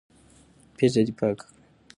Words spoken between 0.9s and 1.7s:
دي پاکه کړه.